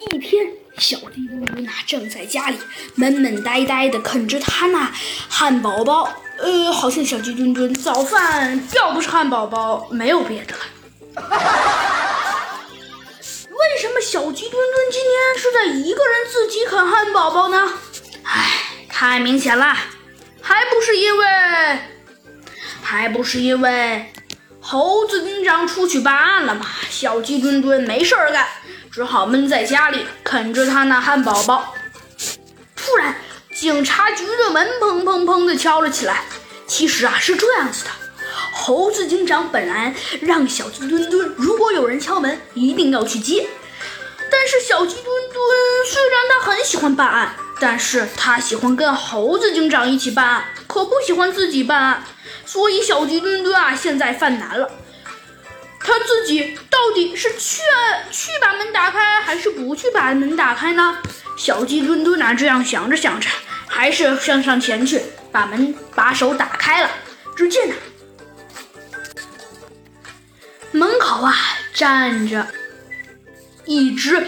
[0.00, 0.46] 一天，
[0.78, 2.58] 小鸡墩墩呐正在家里
[2.94, 4.90] 闷闷呆呆的啃着他那
[5.28, 6.10] 汉堡包。
[6.38, 10.62] 呃，好像小鸡墩墩早饭要不是汉堡包，没有别的了。
[13.50, 17.74] 为什么小鸡墩墩今天是在一个人自己啃汉堡包呢？
[18.22, 18.50] 唉，
[18.88, 19.76] 太明显了，
[20.40, 21.26] 还不是因为，
[22.80, 24.10] 还不是因为
[24.60, 26.66] 猴子警长出去办案了吗？
[26.88, 28.48] 小鸡墩墩没事儿干。
[28.92, 31.74] 只好闷在家里啃着他那汉堡包。
[32.74, 33.14] 突然，
[33.54, 36.24] 警察局的门砰砰砰的敲了起来。
[36.66, 37.90] 其实啊，是这样子的：
[38.52, 43.48] 猴子警长本来让小鸡墩墩，如果有人敲门，一定要去接。
[44.30, 45.36] 但是小鸡墩墩
[45.88, 52.04] 虽然他很喜欢办案，但是他喜欢跟猴子警长一起办案，可不喜欢自己办案。
[52.46, 54.70] 所以小鸡墩墩啊，现在犯难了。
[55.90, 57.60] 他自己到底是去
[58.12, 60.96] 去把门打开，还是不去把门打开呢？
[61.36, 63.28] 小鸡墩墩啊，这样想着想着，
[63.66, 66.90] 还是向上前去把门把手打开了。
[67.34, 67.74] 只见呢，
[70.70, 71.34] 门口啊
[71.74, 72.46] 站着
[73.64, 74.24] 一只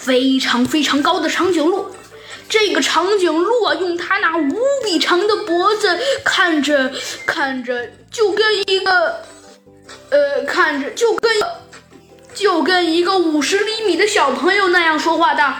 [0.00, 1.94] 非常非常高的长颈鹿。
[2.48, 6.92] 这个长颈鹿啊，用它那无比长的脖子看着
[7.24, 9.24] 看着，就跟一个。
[10.10, 11.30] 呃，看着就跟
[12.34, 15.54] 就跟一个五十厘米的小朋友那样说话的。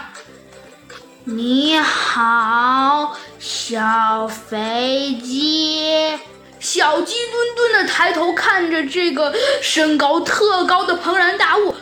[1.25, 6.17] 你好，小飞机。
[6.59, 11.75] 小鸡墩墩的抬头看着这个身高特高的庞然大物，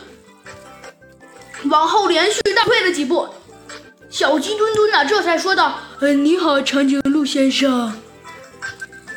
[1.70, 3.28] 往后连续倒退了几步。
[4.10, 8.00] 小鸡墩墩呢，这才说道：“呃，你好，长颈鹿先生。”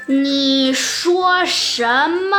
[0.10, 2.36] 你说什么？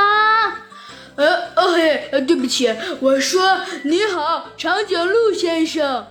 [1.14, 6.08] 呃哦嘿，呃对不起，我说你好，长颈鹿先生。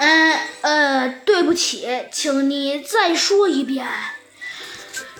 [0.00, 3.86] 嗯呃，对不起，请你再说一遍。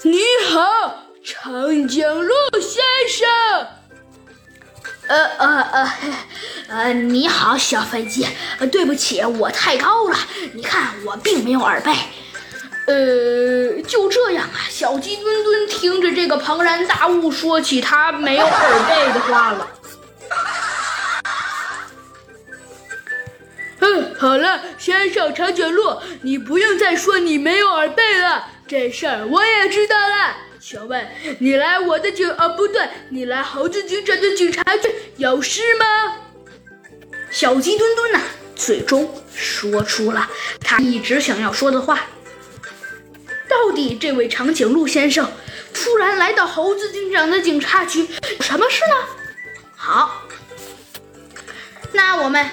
[0.03, 0.19] 你
[0.49, 3.29] 好，长颈鹿先生。
[5.07, 5.93] 呃呃呃，
[6.69, 8.27] 呃你好，小飞机。
[8.59, 10.19] 呃对不起，我太高了，
[10.55, 11.93] 你看我并没有耳背。
[12.87, 19.69] 呃，就这样啊，小鸡墩墩听着这个庞然大物说起他没有耳背的话了。
[23.81, 30.37] 嗯，好了，先生长颈鹿，你不用再说你没有耳背了，这事儿我也知道了。
[30.61, 31.09] 请问
[31.39, 32.31] 你来我的警……
[32.33, 36.17] 啊，不对，你来猴子警长的警察局有事吗？
[37.31, 38.21] 小鸡墩墩呐，
[38.55, 40.29] 最终说出了
[40.61, 42.01] 他一直想要说的话。
[43.61, 45.31] 到底这位长颈鹿先生
[45.75, 48.95] 突然来到猴子警长的警察局，有什么事呢？
[49.77, 50.23] 好，
[51.93, 52.51] 那我们。